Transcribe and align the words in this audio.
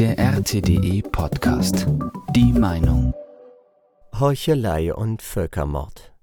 Der 0.00 0.18
RTDE 0.18 1.02
Podcast. 1.02 1.86
Die 2.34 2.54
Meinung. 2.54 3.12
Heuchelei 4.18 4.94
und 4.94 5.20
Völkermord. 5.20 6.14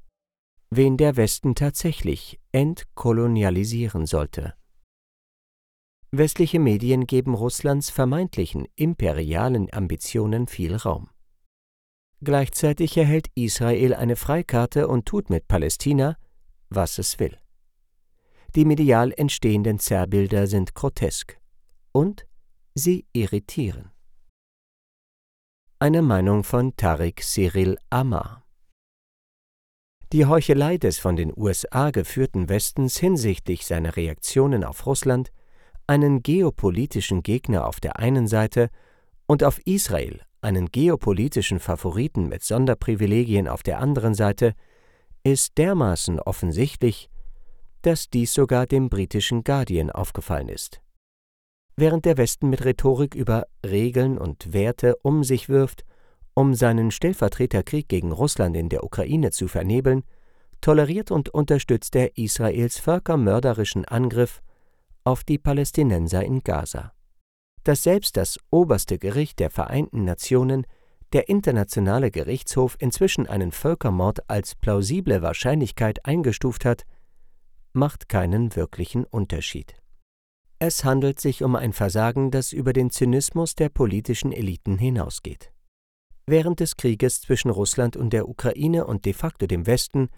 Wen 0.71 0.97
der 0.97 1.15
Westen 1.15 1.53
tatsächlich 1.53 2.39
entkolonialisieren 2.51 4.07
sollte. 4.07 4.55
Westliche 6.09 6.57
Medien 6.57 7.05
geben 7.05 7.35
Russlands 7.35 7.91
vermeintlichen 7.91 8.67
imperialen 8.75 9.71
Ambitionen 9.71 10.47
viel 10.47 10.75
Raum. 10.75 11.11
Gleichzeitig 12.21 12.97
erhält 12.97 13.27
Israel 13.35 13.93
eine 13.93 14.15
Freikarte 14.15 14.87
und 14.87 15.05
tut 15.05 15.29
mit 15.29 15.47
Palästina, 15.47 16.17
was 16.69 16.97
es 16.97 17.19
will. 17.19 17.37
Die 18.55 18.65
medial 18.65 19.13
entstehenden 19.15 19.77
Zerrbilder 19.77 20.47
sind 20.47 20.73
grotesk 20.73 21.39
und 21.91 22.25
sie 22.77 23.05
irritieren. 23.13 23.91
Eine 25.79 26.01
Meinung 26.01 26.43
von 26.43 26.75
Tariq 26.75 27.21
Cyril 27.21 27.77
Amar 27.89 28.43
Die 30.13 30.25
Heuchelei 30.25 30.77
des 30.77 30.99
von 30.99 31.15
den 31.15 31.33
USA 31.35 31.91
geführten 31.91 32.49
Westens 32.49 32.97
hinsichtlich 32.97 33.65
seiner 33.65 33.95
Reaktionen 33.95 34.63
auf 34.63 34.85
Russland, 34.85 35.31
einen 35.87 36.21
geopolitischen 36.21 37.23
Gegner 37.23 37.67
auf 37.67 37.79
der 37.79 37.97
einen 37.99 38.27
Seite 38.27 38.69
und 39.25 39.43
auf 39.43 39.59
Israel, 39.65 40.21
einen 40.41 40.67
geopolitischen 40.67 41.59
Favoriten 41.59 42.27
mit 42.27 42.43
Sonderprivilegien 42.43 43.47
auf 43.47 43.63
der 43.63 43.79
anderen 43.79 44.13
Seite, 44.13 44.53
ist 45.23 45.57
dermaßen 45.57 46.19
offensichtlich, 46.19 47.09
dass 47.81 48.09
dies 48.09 48.33
sogar 48.33 48.67
dem 48.67 48.89
britischen 48.89 49.43
Guardian 49.43 49.89
aufgefallen 49.89 50.49
ist. 50.49 50.81
Während 51.79 52.05
der 52.05 52.17
Westen 52.17 52.49
mit 52.49 52.65
Rhetorik 52.65 53.13
über 53.13 53.45
Regeln 53.63 54.17
und 54.17 54.51
Werte 54.51 54.95
um 55.03 55.23
sich 55.23 55.47
wirft, 55.47 55.85
um 56.33 56.55
seinen 56.55 56.89
Stellvertreterkrieg 56.89 57.87
gegen 57.87 58.11
Russland 58.11 58.57
in 58.57 58.69
der 58.69 58.83
Ukraine 58.83 59.29
zu 59.29 59.47
vernebeln, 59.47 60.03
toleriert 60.59 61.11
und 61.11 61.29
unterstützt 61.29 61.95
er 61.95 62.17
Israels 62.17 62.79
völkermörderischen 62.79 63.85
Angriff 63.85 64.41
auf 65.03 65.23
die 65.23 65.37
Palästinenser 65.37 66.25
in 66.25 66.41
Gaza. 66.43 66.93
Dass 67.63 67.83
selbst 67.83 68.17
das 68.17 68.39
oberste 68.49 68.97
Gericht 68.97 69.37
der 69.37 69.51
Vereinten 69.51 70.03
Nationen, 70.03 70.65
der 71.13 71.29
Internationale 71.29 72.09
Gerichtshof, 72.09 72.75
inzwischen 72.79 73.27
einen 73.27 73.51
Völkermord 73.51 74.27
als 74.27 74.55
plausible 74.55 75.21
Wahrscheinlichkeit 75.21 76.05
eingestuft 76.05 76.65
hat, 76.65 76.85
macht 77.71 78.09
keinen 78.09 78.55
wirklichen 78.55 79.05
Unterschied. 79.05 79.75
Es 80.59 80.83
handelt 80.83 81.19
sich 81.19 81.43
um 81.43 81.55
ein 81.55 81.71
Versagen, 81.71 82.31
das 82.31 82.51
über 82.51 82.73
den 82.73 82.89
Zynismus 82.89 83.53
der 83.53 83.69
politischen 83.69 84.31
Eliten 84.31 84.79
hinausgeht. 84.79 85.51
Während 86.25 86.59
des 86.59 86.75
Krieges 86.75 87.21
zwischen 87.21 87.51
Russland 87.51 87.95
und 87.95 88.11
der 88.11 88.27
Ukraine 88.27 88.85
und 88.85 89.05
de 89.05 89.13
facto 89.13 89.45
dem 89.45 89.67
Westen 89.67 90.09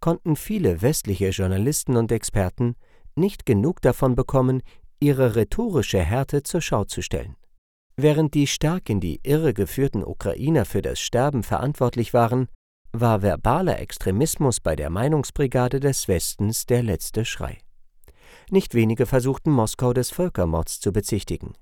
konnten 0.00 0.36
viele 0.36 0.82
westliche 0.82 1.30
Journalisten 1.30 1.96
und 1.96 2.12
Experten 2.12 2.76
nicht 3.16 3.46
genug 3.46 3.80
davon 3.80 4.14
bekommen, 4.14 4.62
ihre 5.00 5.34
rhetorische 5.34 6.00
Härte 6.00 6.42
zur 6.42 6.60
Schau 6.60 6.84
zu 6.84 7.02
stellen. 7.02 7.36
Während 7.96 8.34
die 8.34 8.46
stark 8.46 8.90
in 8.90 9.00
die 9.00 9.20
Irre 9.24 9.54
geführten 9.54 10.04
Ukrainer 10.04 10.64
für 10.64 10.82
das 10.82 11.00
Sterben 11.00 11.42
verantwortlich 11.42 12.14
waren, 12.14 12.48
war 12.92 13.22
verbaler 13.22 13.80
Extremismus 13.80 14.60
bei 14.60 14.76
der 14.76 14.90
Meinungsbrigade 14.90 15.80
des 15.80 16.08
Westens 16.08 16.66
der 16.66 16.82
letzte 16.82 17.24
Schrei. 17.24 17.58
Nicht 18.50 18.74
wenige 18.74 19.06
versuchten 19.06 19.50
Moskau 19.50 19.92
des 19.92 20.10
Völkermords 20.10 20.80
zu 20.80 20.92
bezichtigen. 20.92 21.52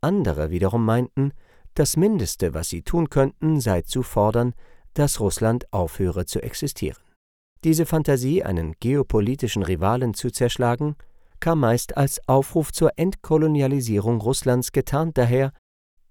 Andere 0.00 0.50
wiederum 0.50 0.84
meinten, 0.84 1.32
das 1.74 1.96
Mindeste, 1.96 2.54
was 2.54 2.68
sie 2.68 2.82
tun 2.82 3.10
könnten, 3.10 3.60
sei 3.60 3.82
zu 3.82 4.02
fordern, 4.02 4.54
dass 4.94 5.20
Russland 5.20 5.72
aufhöre 5.72 6.26
zu 6.26 6.42
existieren. 6.42 7.02
Diese 7.64 7.84
Fantasie, 7.84 8.42
einen 8.42 8.74
geopolitischen 8.80 9.62
Rivalen 9.62 10.14
zu 10.14 10.30
zerschlagen, 10.30 10.96
kam 11.40 11.60
meist 11.60 11.96
als 11.96 12.20
Aufruf 12.28 12.72
zur 12.72 12.92
Entkolonialisierung 12.96 14.20
Russlands 14.20 14.72
getarnt 14.72 15.18
daher, 15.18 15.52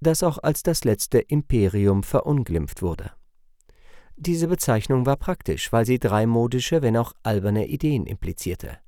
das 0.02 0.24
auch 0.24 0.38
als 0.38 0.64
das 0.64 0.84
letzte 0.84 1.20
Imperium 1.20 2.04
verunglimpft 2.04 2.82
wurde. 2.82 3.12
Diese 4.16 4.48
Bezeichnung 4.48 5.06
war 5.06 5.18
praktisch, 5.18 5.72
weil 5.72 5.86
sie 5.86 6.00
drei 6.00 6.26
modische, 6.26 6.82
wenn 6.82 6.98
auch 6.98 7.14
alberne 7.24 7.68
Ideen 7.68 8.06
implizierte. 8.06 8.80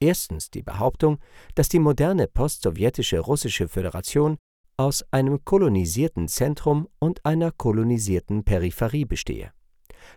Erstens 0.00 0.50
die 0.50 0.62
Behauptung, 0.62 1.18
dass 1.54 1.68
die 1.68 1.78
moderne 1.78 2.26
postsowjetische 2.26 3.20
russische 3.20 3.68
Föderation 3.68 4.38
aus 4.78 5.04
einem 5.10 5.44
kolonisierten 5.44 6.26
Zentrum 6.26 6.88
und 6.98 7.24
einer 7.26 7.52
kolonisierten 7.52 8.44
Peripherie 8.44 9.04
bestehe. 9.04 9.52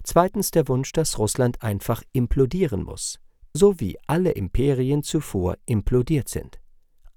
Zweitens 0.04 0.52
der 0.52 0.70
Wunsch, 0.70 0.94
dass 0.94 1.20
Russland 1.20 1.62
einfach 1.62 2.02
implodieren 2.14 2.84
muss, 2.84 3.20
so 3.54 3.80
wie 3.82 3.98
alle 4.08 4.32
Imperien 4.32 5.04
zuvor 5.04 5.58
implodiert 5.66 6.30
sind. 6.30 6.62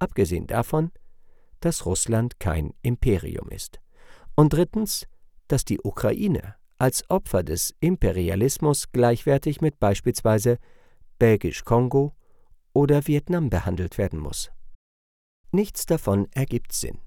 Abgesehen 0.00 0.48
davon, 0.48 0.90
dass 1.60 1.86
Russland 1.86 2.40
kein 2.40 2.74
Imperium 2.82 3.48
ist. 3.48 3.80
Und 4.34 4.52
drittens, 4.52 5.06
dass 5.46 5.64
die 5.64 5.80
Ukraine 5.80 6.56
als 6.78 7.08
Opfer 7.08 7.44
des 7.44 7.74
Imperialismus 7.78 8.90
gleichwertig 8.90 9.60
mit 9.60 9.78
beispielsweise 9.78 10.58
Belgisch-Kongo 11.18 12.12
oder 12.76 13.06
Vietnam 13.06 13.48
behandelt 13.48 13.96
werden 13.96 14.18
muss. 14.18 14.50
Nichts 15.50 15.86
davon 15.86 16.28
ergibt 16.32 16.72
Sinn. 16.72 16.98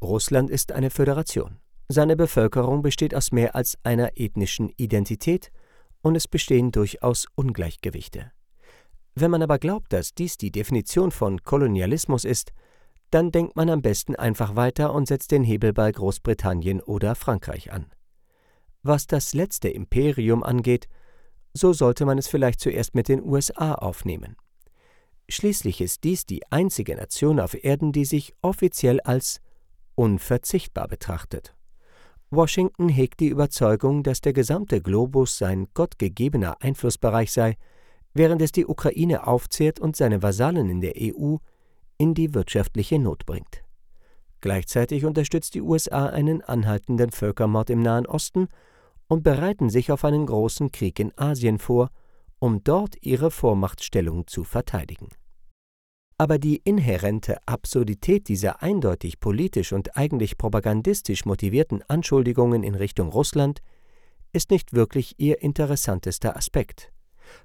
Russland 0.00 0.48
ist 0.48 0.70
eine 0.70 0.90
Föderation. 0.90 1.58
Seine 1.88 2.14
Bevölkerung 2.14 2.82
besteht 2.82 3.12
aus 3.12 3.32
mehr 3.32 3.56
als 3.56 3.76
einer 3.82 4.12
ethnischen 4.14 4.68
Identität 4.76 5.50
und 6.02 6.14
es 6.14 6.28
bestehen 6.28 6.70
durchaus 6.70 7.26
Ungleichgewichte. 7.34 8.30
Wenn 9.16 9.32
man 9.32 9.42
aber 9.42 9.58
glaubt, 9.58 9.92
dass 9.92 10.14
dies 10.14 10.38
die 10.38 10.52
Definition 10.52 11.10
von 11.10 11.42
Kolonialismus 11.42 12.24
ist, 12.24 12.52
dann 13.10 13.32
denkt 13.32 13.56
man 13.56 13.70
am 13.70 13.82
besten 13.82 14.14
einfach 14.14 14.54
weiter 14.54 14.94
und 14.94 15.08
setzt 15.08 15.32
den 15.32 15.42
Hebel 15.42 15.72
bei 15.72 15.90
Großbritannien 15.90 16.80
oder 16.80 17.16
Frankreich 17.16 17.72
an. 17.72 17.86
Was 18.84 19.08
das 19.08 19.34
letzte 19.34 19.68
Imperium 19.68 20.44
angeht, 20.44 20.88
so 21.54 21.72
sollte 21.72 22.06
man 22.06 22.18
es 22.18 22.28
vielleicht 22.28 22.60
zuerst 22.60 22.94
mit 22.94 23.08
den 23.08 23.20
USA 23.20 23.74
aufnehmen. 23.74 24.36
Schließlich 25.28 25.80
ist 25.80 26.04
dies 26.04 26.26
die 26.26 26.42
einzige 26.50 26.94
Nation 26.94 27.40
auf 27.40 27.54
Erden, 27.62 27.92
die 27.92 28.04
sich 28.04 28.34
offiziell 28.42 29.00
als 29.00 29.40
unverzichtbar 29.94 30.88
betrachtet. 30.88 31.54
Washington 32.30 32.88
hegt 32.88 33.20
die 33.20 33.28
Überzeugung, 33.28 34.02
dass 34.02 34.22
der 34.22 34.32
gesamte 34.32 34.80
Globus 34.80 35.36
sein 35.36 35.68
gottgegebener 35.74 36.56
Einflussbereich 36.60 37.30
sei, 37.30 37.56
während 38.14 38.40
es 38.40 38.52
die 38.52 38.66
Ukraine 38.66 39.26
aufzehrt 39.26 39.80
und 39.80 39.96
seine 39.96 40.22
Vasallen 40.22 40.68
in 40.70 40.80
der 40.80 40.94
EU 40.96 41.36
in 41.98 42.14
die 42.14 42.34
wirtschaftliche 42.34 42.98
Not 42.98 43.26
bringt. 43.26 43.62
Gleichzeitig 44.40 45.04
unterstützt 45.04 45.54
die 45.54 45.60
USA 45.60 46.06
einen 46.06 46.42
anhaltenden 46.42 47.10
Völkermord 47.10 47.70
im 47.70 47.80
Nahen 47.80 48.06
Osten 48.06 48.48
und 49.08 49.22
bereiten 49.22 49.70
sich 49.70 49.92
auf 49.92 50.04
einen 50.04 50.26
großen 50.26 50.72
Krieg 50.72 50.98
in 50.98 51.16
Asien 51.16 51.58
vor, 51.58 51.90
um 52.42 52.64
dort 52.64 52.96
ihre 53.02 53.30
Vormachtstellung 53.30 54.26
zu 54.26 54.42
verteidigen. 54.42 55.06
Aber 56.18 56.40
die 56.40 56.56
inhärente 56.64 57.36
Absurdität 57.46 58.26
dieser 58.26 58.64
eindeutig 58.64 59.20
politisch 59.20 59.72
und 59.72 59.96
eigentlich 59.96 60.38
propagandistisch 60.38 61.24
motivierten 61.24 61.84
Anschuldigungen 61.88 62.64
in 62.64 62.74
Richtung 62.74 63.10
Russland 63.10 63.62
ist 64.32 64.50
nicht 64.50 64.72
wirklich 64.72 65.20
ihr 65.20 65.40
interessantester 65.40 66.36
Aspekt, 66.36 66.92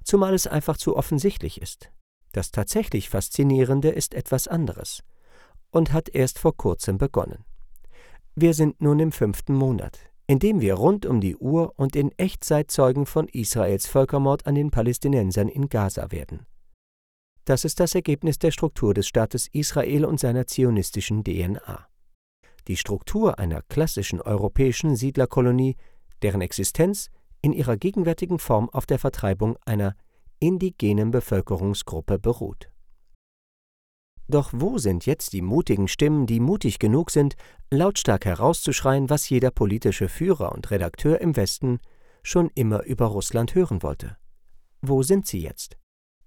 zumal 0.02 0.34
es 0.34 0.48
einfach 0.48 0.76
zu 0.76 0.96
offensichtlich 0.96 1.62
ist. 1.62 1.92
Das 2.32 2.50
tatsächlich 2.50 3.08
Faszinierende 3.08 3.90
ist 3.90 4.14
etwas 4.14 4.48
anderes 4.48 5.04
und 5.70 5.92
hat 5.92 6.08
erst 6.08 6.40
vor 6.40 6.56
kurzem 6.56 6.98
begonnen. 6.98 7.44
Wir 8.34 8.52
sind 8.52 8.80
nun 8.80 8.98
im 8.98 9.12
fünften 9.12 9.54
Monat, 9.54 10.07
indem 10.28 10.60
wir 10.60 10.74
rund 10.74 11.06
um 11.06 11.20
die 11.20 11.36
Uhr 11.36 11.72
und 11.76 11.96
in 11.96 12.12
Echtzeit 12.18 12.70
Zeugen 12.70 13.06
von 13.06 13.26
Israels 13.28 13.86
Völkermord 13.86 14.46
an 14.46 14.54
den 14.54 14.70
Palästinensern 14.70 15.48
in 15.48 15.68
Gaza 15.68 16.12
werden. 16.12 16.46
Das 17.46 17.64
ist 17.64 17.80
das 17.80 17.94
Ergebnis 17.94 18.38
der 18.38 18.50
Struktur 18.50 18.92
des 18.92 19.08
Staates 19.08 19.48
Israel 19.52 20.04
und 20.04 20.20
seiner 20.20 20.46
zionistischen 20.46 21.24
DNA. 21.24 21.88
Die 22.68 22.76
Struktur 22.76 23.38
einer 23.38 23.62
klassischen 23.62 24.20
europäischen 24.20 24.96
Siedlerkolonie, 24.96 25.76
deren 26.20 26.42
Existenz 26.42 27.08
in 27.40 27.54
ihrer 27.54 27.78
gegenwärtigen 27.78 28.38
Form 28.38 28.68
auf 28.68 28.84
der 28.84 28.98
Vertreibung 28.98 29.56
einer 29.64 29.96
indigenen 30.40 31.10
Bevölkerungsgruppe 31.10 32.18
beruht. 32.18 32.68
Doch 34.28 34.50
wo 34.54 34.76
sind 34.76 35.06
jetzt 35.06 35.32
die 35.32 35.40
mutigen 35.40 35.88
Stimmen, 35.88 36.26
die 36.26 36.38
mutig 36.38 36.78
genug 36.78 37.10
sind, 37.10 37.34
lautstark 37.70 38.26
herauszuschreien, 38.26 39.08
was 39.08 39.28
jeder 39.28 39.50
politische 39.50 40.08
Führer 40.08 40.52
und 40.52 40.70
Redakteur 40.70 41.20
im 41.20 41.34
Westen 41.34 41.80
schon 42.22 42.50
immer 42.54 42.84
über 42.84 43.06
Russland 43.06 43.54
hören 43.54 43.82
wollte? 43.82 44.18
Wo 44.82 45.02
sind 45.02 45.26
sie 45.26 45.40
jetzt? 45.40 45.78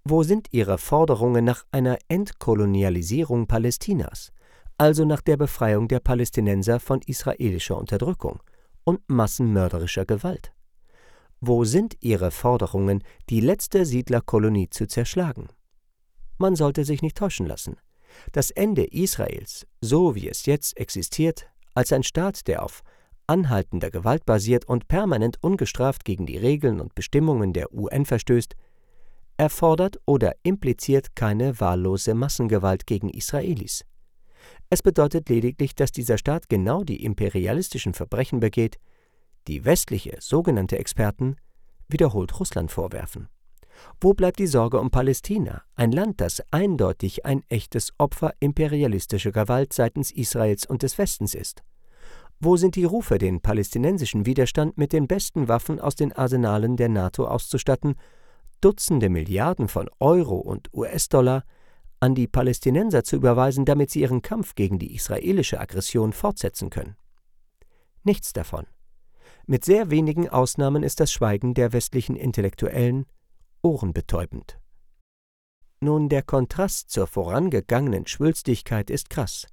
Wo 0.04 0.24
sind 0.24 0.48
ihre 0.52 0.80
Forderungen 0.80 1.46
nach 1.46 1.64
einer 1.72 2.00
Entkolonialisierung 2.08 3.46
Palästinas, 3.46 4.32
also 4.80 5.06
nach 5.06 5.22
der 5.22 5.38
Befreiung 5.38 5.88
der 5.88 6.00
Palästinenser 6.00 6.80
von 6.80 7.02
israelischer 7.06 7.78
Unterdrückung 7.78 8.42
und 8.84 9.08
massenmörderischer 9.08 10.06
Gewalt. 10.06 10.54
Wo 11.40 11.66
sind 11.66 11.98
ihre 12.02 12.32
Forderungen, 12.32 13.04
die 13.30 13.42
letzte 13.42 13.86
Siedlerkolonie 13.86 14.72
zu 14.72 14.88
zerschlagen? 14.88 15.50
Man 16.40 16.56
sollte 16.56 16.84
sich 16.84 17.04
nicht 17.04 17.18
täuschen 17.18 17.46
lassen. 17.46 17.78
Das 18.32 18.52
Ende 18.52 18.86
Israels, 18.86 19.66
so 19.82 20.16
wie 20.16 20.28
es 20.28 20.46
jetzt 20.46 20.78
existiert, 20.78 21.48
als 21.74 21.94
ein 21.94 22.04
Staat, 22.04 22.48
der 22.48 22.64
auf 22.64 22.84
anhaltender 23.28 23.92
Gewalt 23.92 24.26
basiert 24.26 24.66
und 24.66 24.88
permanent 24.88 25.38
ungestraft 25.42 26.04
gegen 26.04 26.26
die 26.26 26.38
Regeln 26.38 26.82
und 26.82 26.96
Bestimmungen 26.96 27.54
der 27.54 27.74
UN 27.74 28.06
verstößt, 28.06 28.56
erfordert 29.38 30.00
oder 30.06 30.34
impliziert 30.44 31.16
keine 31.16 31.60
wahllose 31.60 32.14
Massengewalt 32.14 32.86
gegen 32.86 33.10
Israelis. 33.10 33.86
Es 34.70 34.82
bedeutet 34.84 35.30
lediglich, 35.30 35.76
dass 35.76 35.92
dieser 35.92 36.18
Staat 36.18 36.50
genau 36.50 36.84
die 36.84 37.04
imperialistischen 37.04 37.94
Verbrechen 37.94 38.40
begeht, 38.40 38.78
die 39.48 39.66
westliche 39.66 40.18
sogenannte 40.20 40.78
Experten 40.78 41.36
wiederholt 41.88 42.40
Russland 42.40 42.72
vorwerfen. 42.72 43.28
Wo 44.00 44.14
bleibt 44.14 44.40
die 44.40 44.48
Sorge 44.48 44.80
um 44.80 44.90
Palästina, 44.90 45.64
ein 45.76 45.92
Land, 45.92 46.22
das 46.22 46.42
eindeutig 46.52 47.26
ein 47.26 47.44
echtes 47.50 47.94
Opfer 47.98 48.34
imperialistischer 48.40 49.32
Gewalt 49.32 49.74
seitens 49.74 50.12
Israels 50.12 50.66
und 50.66 50.84
des 50.84 50.98
Westens 50.98 51.36
ist? 51.36 51.64
Wo 52.40 52.58
sind 52.58 52.76
die 52.76 52.86
Rufe, 52.86 53.20
den 53.20 53.42
palästinensischen 53.42 54.26
Widerstand 54.26 54.78
mit 54.78 54.94
den 54.94 55.08
besten 55.08 55.48
Waffen 55.48 55.80
aus 55.80 55.96
den 55.96 56.12
Arsenalen 56.12 56.76
der 56.76 56.90
NATO 56.90 57.28
auszustatten, 57.28 57.96
Dutzende 58.62 59.10
Milliarden 59.10 59.68
von 59.68 59.90
Euro 60.00 60.38
und 60.38 60.72
US-Dollar 60.74 61.44
an 62.00 62.16
die 62.16 62.28
Palästinenser 62.28 63.04
zu 63.04 63.16
überweisen, 63.16 63.66
damit 63.66 63.92
sie 63.92 64.02
ihren 64.02 64.22
Kampf 64.22 64.56
gegen 64.56 64.80
die 64.80 64.96
israelische 64.96 65.60
Aggression 65.60 66.14
fortsetzen 66.14 66.70
können? 66.70 66.96
Nichts 68.04 68.34
davon. 68.34 68.66
Mit 69.46 69.66
sehr 69.66 69.90
wenigen 69.90 70.30
Ausnahmen 70.30 70.84
ist 70.84 71.00
das 71.00 71.12
Schweigen 71.12 71.54
der 71.54 71.74
westlichen 71.74 72.16
Intellektuellen 72.16 73.06
ohrenbetäubend. 73.62 74.60
Nun, 75.80 76.10
der 76.10 76.22
Kontrast 76.22 76.92
zur 76.92 77.08
vorangegangenen 77.08 78.06
Schwülstigkeit 78.06 78.90
ist 78.90 79.10
krass, 79.10 79.48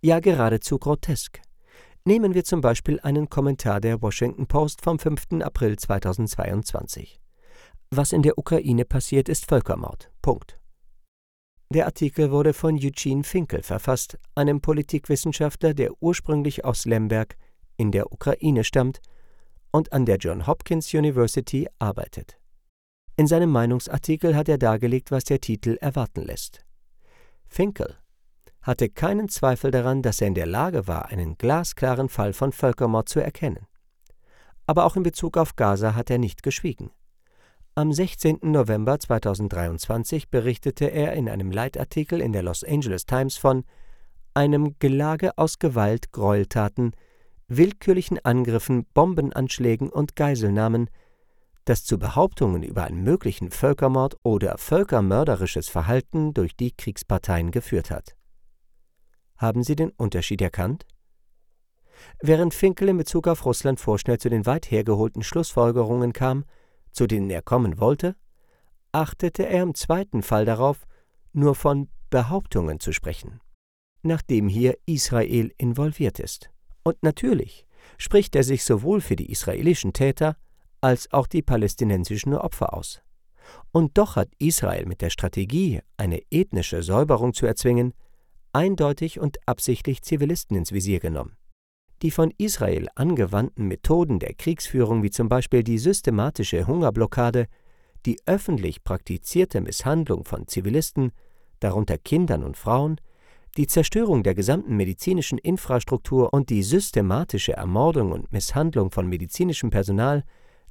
ja 0.00 0.20
geradezu 0.20 0.78
grotesk. 0.78 1.40
Nehmen 2.04 2.34
wir 2.34 2.44
zum 2.44 2.60
Beispiel 2.60 2.98
einen 3.00 3.28
Kommentar 3.28 3.80
der 3.80 4.00
Washington 4.02 4.46
Post 4.46 4.82
vom 4.82 4.98
5. 4.98 5.42
April 5.42 5.78
2022. 5.78 7.20
Was 7.90 8.12
in 8.12 8.22
der 8.22 8.38
Ukraine 8.38 8.84
passiert, 8.84 9.28
ist 9.28 9.46
Völkermord. 9.46 10.10
Punkt. 10.22 10.58
Der 11.72 11.86
Artikel 11.86 12.32
wurde 12.32 12.52
von 12.52 12.76
Eugene 12.76 13.22
Finkel 13.22 13.62
verfasst, 13.62 14.18
einem 14.34 14.60
Politikwissenschaftler, 14.60 15.72
der 15.72 15.92
ursprünglich 16.00 16.64
aus 16.64 16.84
Lemberg 16.84 17.36
in 17.76 17.92
der 17.92 18.12
Ukraine 18.12 18.64
stammt 18.64 19.00
und 19.70 19.92
an 19.92 20.04
der 20.04 20.16
John 20.16 20.48
Hopkins 20.48 20.92
University 20.92 21.68
arbeitet. 21.78 22.39
In 23.20 23.26
seinem 23.26 23.50
Meinungsartikel 23.50 24.34
hat 24.34 24.48
er 24.48 24.56
dargelegt, 24.56 25.10
was 25.10 25.24
der 25.24 25.42
Titel 25.42 25.76
erwarten 25.82 26.22
lässt. 26.22 26.64
Finkel 27.48 27.98
hatte 28.62 28.88
keinen 28.88 29.28
Zweifel 29.28 29.70
daran, 29.70 30.00
dass 30.00 30.22
er 30.22 30.28
in 30.28 30.34
der 30.34 30.46
Lage 30.46 30.88
war, 30.88 31.10
einen 31.10 31.36
glasklaren 31.36 32.08
Fall 32.08 32.32
von 32.32 32.50
Völkermord 32.50 33.10
zu 33.10 33.20
erkennen. 33.20 33.66
Aber 34.66 34.86
auch 34.86 34.96
in 34.96 35.02
Bezug 35.02 35.36
auf 35.36 35.54
Gaza 35.54 35.94
hat 35.94 36.08
er 36.08 36.16
nicht 36.16 36.42
geschwiegen. 36.42 36.92
Am 37.74 37.92
16. 37.92 38.38
November 38.40 38.98
2023 38.98 40.30
berichtete 40.30 40.86
er 40.86 41.12
in 41.12 41.28
einem 41.28 41.50
Leitartikel 41.50 42.22
in 42.22 42.32
der 42.32 42.42
Los 42.42 42.64
Angeles 42.64 43.04
Times 43.04 43.36
von 43.36 43.64
einem 44.32 44.78
Gelage 44.78 45.36
aus 45.36 45.58
Gewalt, 45.58 46.10
Gräueltaten, 46.12 46.92
willkürlichen 47.48 48.18
Angriffen, 48.24 48.86
Bombenanschlägen 48.94 49.90
und 49.90 50.16
Geiselnahmen, 50.16 50.88
das 51.64 51.84
zu 51.84 51.98
Behauptungen 51.98 52.62
über 52.62 52.84
einen 52.84 53.02
möglichen 53.02 53.50
Völkermord 53.50 54.16
oder 54.22 54.56
völkermörderisches 54.58 55.68
Verhalten 55.68 56.34
durch 56.34 56.56
die 56.56 56.72
Kriegsparteien 56.72 57.50
geführt 57.50 57.90
hat. 57.90 58.16
Haben 59.36 59.62
Sie 59.62 59.76
den 59.76 59.90
Unterschied 59.90 60.42
erkannt? 60.42 60.86
Während 62.20 62.54
Finkel 62.54 62.88
in 62.88 62.96
Bezug 62.96 63.28
auf 63.28 63.44
Russland 63.44 63.78
vorschnell 63.80 64.18
zu 64.18 64.30
den 64.30 64.46
weit 64.46 64.70
hergeholten 64.70 65.22
Schlussfolgerungen 65.22 66.12
kam, 66.12 66.44
zu 66.92 67.06
denen 67.06 67.30
er 67.30 67.42
kommen 67.42 67.78
wollte, 67.78 68.16
achtete 68.92 69.46
er 69.46 69.62
im 69.62 69.74
zweiten 69.74 70.22
Fall 70.22 70.44
darauf, 70.44 70.86
nur 71.32 71.54
von 71.54 71.88
Behauptungen 72.10 72.80
zu 72.80 72.92
sprechen, 72.92 73.40
nachdem 74.02 74.48
hier 74.48 74.76
Israel 74.86 75.52
involviert 75.58 76.18
ist. 76.18 76.50
Und 76.82 77.02
natürlich 77.02 77.66
spricht 77.98 78.34
er 78.34 78.42
sich 78.42 78.64
sowohl 78.64 79.00
für 79.00 79.16
die 79.16 79.30
israelischen 79.30 79.92
Täter 79.92 80.36
als 80.80 81.12
auch 81.12 81.26
die 81.26 81.42
palästinensischen 81.42 82.34
Opfer 82.34 82.74
aus. 82.74 83.00
Und 83.72 83.98
doch 83.98 84.16
hat 84.16 84.28
Israel 84.38 84.86
mit 84.86 85.00
der 85.00 85.10
Strategie, 85.10 85.80
eine 85.96 86.22
ethnische 86.30 86.82
Säuberung 86.82 87.34
zu 87.34 87.46
erzwingen, 87.46 87.94
eindeutig 88.52 89.20
und 89.20 89.38
absichtlich 89.46 90.02
Zivilisten 90.02 90.56
ins 90.56 90.72
Visier 90.72 91.00
genommen. 91.00 91.36
Die 92.02 92.10
von 92.10 92.32
Israel 92.38 92.88
angewandten 92.94 93.68
Methoden 93.68 94.18
der 94.18 94.34
Kriegsführung, 94.34 95.02
wie 95.02 95.10
zum 95.10 95.28
Beispiel 95.28 95.62
die 95.62 95.78
systematische 95.78 96.66
Hungerblockade, 96.66 97.46
die 98.06 98.18
öffentlich 98.24 98.82
praktizierte 98.82 99.60
Misshandlung 99.60 100.24
von 100.24 100.48
Zivilisten, 100.48 101.12
darunter 101.60 101.98
Kindern 101.98 102.42
und 102.42 102.56
Frauen, 102.56 102.98
die 103.56 103.66
Zerstörung 103.66 104.22
der 104.22 104.34
gesamten 104.34 104.76
medizinischen 104.76 105.36
Infrastruktur 105.36 106.32
und 106.32 106.50
die 106.50 106.62
systematische 106.62 107.52
Ermordung 107.52 108.12
und 108.12 108.32
Misshandlung 108.32 108.90
von 108.90 109.06
medizinischem 109.06 109.70
Personal 109.70 110.24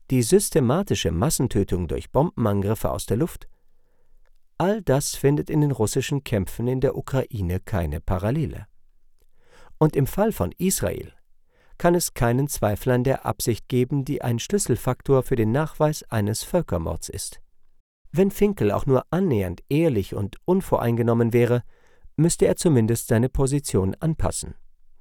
die 0.10 0.24
systematische 0.24 1.12
Massentötung 1.12 1.88
durch 1.88 2.12
Bombenangriffe 2.12 2.92
aus 2.92 3.06
der 3.06 3.18
Luft, 3.18 3.48
all 4.58 4.82
das 4.82 5.16
findet 5.16 5.50
in 5.50 5.62
den 5.62 5.72
russischen 5.72 6.24
Kämpfen 6.24 6.68
in 6.68 6.82
der 6.82 6.98
Ukraine 6.98 7.60
keine 7.60 8.02
Parallele. 8.02 8.68
Und 9.78 9.96
im 9.96 10.08
Fall 10.08 10.32
von 10.32 10.52
Israel 10.58 11.14
kann 11.78 11.96
es 11.96 12.14
keinen 12.14 12.50
Zweifel 12.50 12.92
an 12.92 13.04
der 13.04 13.26
Absicht 13.26 13.70
geben, 13.70 14.04
die 14.04 14.22
ein 14.22 14.40
Schlüsselfaktor 14.40 15.24
für 15.24 15.38
den 15.38 15.52
Nachweis 15.52 16.04
eines 16.04 16.44
Völkermords 16.44 17.08
ist. 17.08 17.40
Wenn 18.12 18.32
Finkel 18.32 18.72
auch 18.72 18.86
nur 18.86 19.06
annähernd 19.12 19.64
ehrlich 19.70 20.14
und 20.14 20.38
unvoreingenommen 20.46 21.32
wäre, 21.32 21.64
müsste 22.18 22.48
er 22.48 22.58
zumindest 22.58 23.08
seine 23.08 23.30
Position 23.30 23.96
anpassen. 23.96 24.56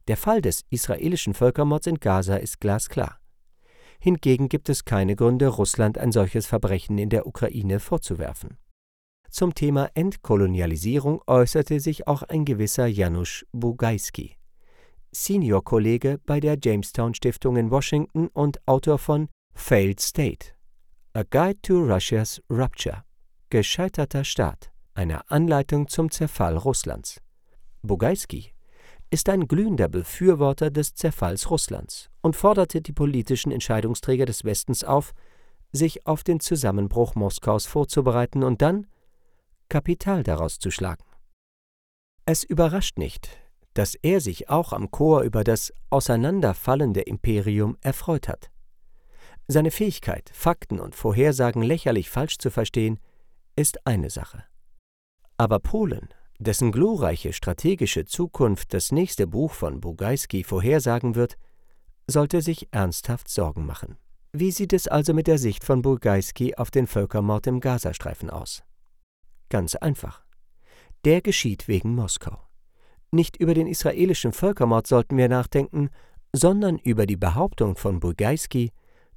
Der 0.06 0.16
Fall 0.16 0.40
des 0.40 0.64
israelischen 0.70 1.34
Völkermords 1.34 1.86
in 1.86 1.98
Gaza 1.98 2.36
ist 2.36 2.60
glasklar. 2.60 3.18
Hingegen 3.98 4.48
gibt 4.48 4.68
es 4.68 4.84
keine 4.84 5.16
Gründe, 5.16 5.48
Russland 5.48 5.98
ein 5.98 6.12
solches 6.12 6.46
Verbrechen 6.46 6.98
in 6.98 7.10
der 7.10 7.26
Ukraine 7.26 7.80
vorzuwerfen. 7.80 8.56
Zum 9.30 9.54
Thema 9.54 9.90
Entkolonialisierung 9.94 11.20
äußerte 11.26 11.80
sich 11.80 12.06
auch 12.06 12.22
ein 12.22 12.44
gewisser 12.44 12.86
Janusz 12.86 13.44
Bugajski, 13.52 14.36
Senior-Kollege 15.12 16.18
bei 16.24 16.40
der 16.40 16.56
Jamestown 16.62 17.14
Stiftung 17.14 17.56
in 17.56 17.70
Washington 17.70 18.28
und 18.28 18.66
Autor 18.66 18.98
von 18.98 19.28
Failed 19.54 20.00
State, 20.00 20.52
A 21.12 21.24
Guide 21.24 21.60
to 21.62 21.78
Russia's 21.78 22.40
Rupture, 22.50 23.04
Gescheiterter 23.50 24.24
Staat, 24.24 24.70
einer 24.94 25.30
Anleitung 25.30 25.88
zum 25.88 26.10
Zerfall 26.10 26.56
Russlands. 26.56 27.20
Bugajski 27.82 28.52
ist 29.10 29.28
ein 29.28 29.48
glühender 29.48 29.88
Befürworter 29.88 30.70
des 30.70 30.94
Zerfalls 30.94 31.50
Russlands 31.50 32.10
und 32.20 32.36
forderte 32.36 32.80
die 32.80 32.92
politischen 32.92 33.52
Entscheidungsträger 33.52 34.26
des 34.26 34.44
Westens 34.44 34.84
auf, 34.84 35.12
sich 35.72 36.06
auf 36.06 36.24
den 36.24 36.40
Zusammenbruch 36.40 37.14
Moskaus 37.14 37.66
vorzubereiten 37.66 38.42
und 38.42 38.62
dann 38.62 38.86
Kapital 39.68 40.22
daraus 40.22 40.58
zu 40.58 40.70
schlagen. 40.70 41.04
Es 42.24 42.44
überrascht 42.44 42.98
nicht, 42.98 43.28
dass 43.74 43.94
er 43.94 44.20
sich 44.20 44.50
auch 44.50 44.72
am 44.72 44.90
Chor 44.90 45.22
über 45.22 45.44
das 45.44 45.72
auseinanderfallende 45.90 47.00
Imperium 47.02 47.76
erfreut 47.80 48.28
hat. 48.28 48.50
Seine 49.46 49.70
Fähigkeit, 49.70 50.30
Fakten 50.34 50.78
und 50.80 50.94
Vorhersagen 50.94 51.62
lächerlich 51.62 52.10
falsch 52.10 52.38
zu 52.38 52.50
verstehen, 52.50 53.00
ist 53.56 53.86
eine 53.86 54.10
Sache. 54.10 54.44
Aber 55.38 55.58
Polen 55.58 56.08
dessen 56.38 56.72
glorreiche 56.72 57.32
strategische 57.32 58.04
Zukunft 58.04 58.72
das 58.72 58.92
nächste 58.92 59.26
Buch 59.26 59.52
von 59.52 59.80
Bugajski 59.80 60.44
vorhersagen 60.44 61.14
wird, 61.14 61.36
sollte 62.06 62.42
sich 62.42 62.68
ernsthaft 62.70 63.28
Sorgen 63.28 63.66
machen. 63.66 63.96
Wie 64.32 64.50
sieht 64.50 64.72
es 64.72 64.88
also 64.88 65.14
mit 65.14 65.26
der 65.26 65.38
Sicht 65.38 65.64
von 65.64 65.82
Bugajski 65.82 66.54
auf 66.54 66.70
den 66.70 66.86
Völkermord 66.86 67.46
im 67.46 67.60
Gazastreifen 67.60 68.30
aus? 68.30 68.62
Ganz 69.48 69.74
einfach. 69.74 70.24
Der 71.04 71.22
geschieht 71.22 71.68
wegen 71.68 71.94
Moskau. 71.94 72.38
Nicht 73.10 73.36
über 73.36 73.54
den 73.54 73.66
israelischen 73.66 74.32
Völkermord 74.32 74.86
sollten 74.86 75.16
wir 75.16 75.28
nachdenken, 75.28 75.90
sondern 76.32 76.78
über 76.78 77.06
die 77.06 77.16
Behauptung 77.16 77.76
von 77.76 78.00
Bugajski, 78.00 78.70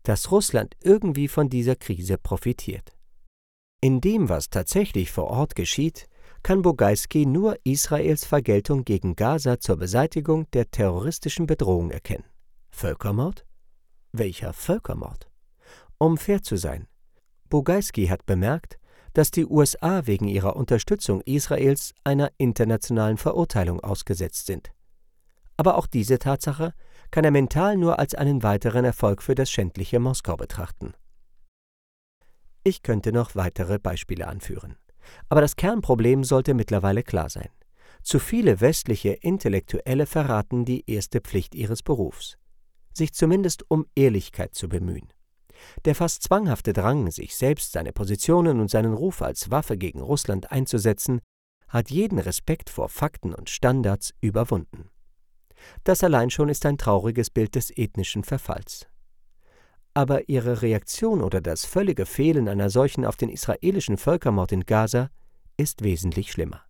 dass 0.03 0.31
Russland 0.31 0.75
irgendwie 0.81 1.27
von 1.27 1.49
dieser 1.49 1.75
Krise 1.75 2.17
profitiert. 2.17 2.95
In 3.81 3.99
dem, 3.99 4.29
was 4.29 4.49
tatsächlich 4.49 5.11
vor 5.11 5.25
Ort 5.25 5.55
geschieht, 5.55 6.07
kann 6.43 6.61
Bogaiski 6.61 7.25
nur 7.25 7.57
Israels 7.63 8.25
Vergeltung 8.25 8.83
gegen 8.83 9.15
Gaza 9.15 9.59
zur 9.59 9.77
Beseitigung 9.77 10.49
der 10.51 10.71
terroristischen 10.71 11.45
Bedrohung 11.45 11.91
erkennen. 11.91 12.25
Völkermord? 12.71 13.45
Welcher 14.11 14.53
Völkermord? 14.53 15.29
Um 15.97 16.17
fair 16.17 16.41
zu 16.41 16.57
sein, 16.57 16.87
Bogaiski 17.49 18.07
hat 18.07 18.25
bemerkt, 18.25 18.79
dass 19.13 19.29
die 19.29 19.45
USA 19.45 20.07
wegen 20.07 20.27
ihrer 20.27 20.55
Unterstützung 20.55 21.21
Israels 21.21 21.93
einer 22.03 22.31
internationalen 22.37 23.17
Verurteilung 23.17 23.81
ausgesetzt 23.81 24.45
sind. 24.45 24.71
Aber 25.57 25.77
auch 25.77 25.85
diese 25.85 26.17
Tatsache 26.17 26.73
kann 27.11 27.25
er 27.25 27.31
mental 27.31 27.77
nur 27.77 27.99
als 27.99 28.15
einen 28.15 28.41
weiteren 28.41 28.85
Erfolg 28.85 29.21
für 29.21 29.35
das 29.35 29.51
schändliche 29.51 29.99
Moskau 29.99 30.37
betrachten. 30.37 30.93
Ich 32.63 32.83
könnte 32.83 33.11
noch 33.11 33.35
weitere 33.35 33.79
Beispiele 33.79 34.27
anführen. 34.27 34.77
Aber 35.29 35.41
das 35.41 35.55
Kernproblem 35.55 36.23
sollte 36.23 36.53
mittlerweile 36.53 37.03
klar 37.03 37.29
sein. 37.29 37.49
Zu 38.03 38.19
viele 38.19 38.61
westliche 38.61 39.11
Intellektuelle 39.11 40.05
verraten 40.05 40.65
die 40.65 40.89
erste 40.89 41.21
Pflicht 41.21 41.53
ihres 41.53 41.83
Berufs, 41.83 42.37
sich 42.93 43.13
zumindest 43.13 43.69
um 43.69 43.85
Ehrlichkeit 43.95 44.55
zu 44.55 44.69
bemühen. 44.69 45.07
Der 45.85 45.93
fast 45.93 46.23
zwanghafte 46.23 46.73
Drang, 46.73 47.11
sich 47.11 47.35
selbst, 47.35 47.71
seine 47.71 47.93
Positionen 47.93 48.59
und 48.59 48.69
seinen 48.69 48.93
Ruf 48.93 49.21
als 49.21 49.51
Waffe 49.51 49.77
gegen 49.77 50.01
Russland 50.01 50.51
einzusetzen, 50.51 51.21
hat 51.69 51.89
jeden 51.89 52.19
Respekt 52.19 52.69
vor 52.69 52.89
Fakten 52.89 53.33
und 53.33 53.49
Standards 53.49 54.13
überwunden. 54.19 54.89
Das 55.83 56.03
allein 56.03 56.29
schon 56.29 56.49
ist 56.49 56.65
ein 56.65 56.77
trauriges 56.77 57.29
Bild 57.29 57.55
des 57.55 57.69
ethnischen 57.69 58.23
Verfalls. 58.23 58.87
Aber 59.93 60.29
ihre 60.29 60.61
Reaktion 60.61 61.21
oder 61.21 61.41
das 61.41 61.65
völlige 61.65 62.05
Fehlen 62.05 62.47
einer 62.47 62.69
solchen 62.69 63.05
auf 63.05 63.17
den 63.17 63.29
israelischen 63.29 63.97
Völkermord 63.97 64.51
in 64.51 64.65
Gaza 64.65 65.09
ist 65.57 65.83
wesentlich 65.83 66.31
schlimmer. 66.31 66.61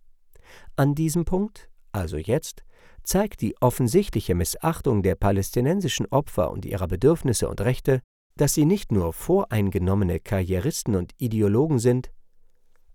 An 0.76 0.94
diesem 0.94 1.24
Punkt, 1.24 1.70
also 1.92 2.16
jetzt, 2.16 2.64
zeigt 3.04 3.40
die 3.40 3.56
offensichtliche 3.60 4.34
Missachtung 4.34 5.02
der 5.02 5.14
palästinensischen 5.14 6.06
Opfer 6.06 6.50
und 6.50 6.64
ihrer 6.64 6.88
Bedürfnisse 6.88 7.48
und 7.48 7.60
Rechte, 7.60 8.00
dass 8.36 8.54
sie 8.54 8.64
nicht 8.64 8.92
nur 8.92 9.12
voreingenommene 9.12 10.20
Karrieristen 10.20 10.96
und 10.96 11.12
Ideologen 11.18 11.78
sind, 11.78 12.10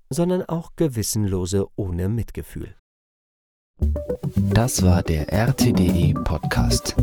sondern 0.10 0.43
auch 0.43 0.72
Gewissenlose 0.75 1.67
ohne 1.75 2.10
Mitgefühl. 2.10 2.75
Das 4.36 4.81
war 4.81 5.03
der 5.03 5.31
RTDE 5.31 6.13
Podcast. 6.24 6.96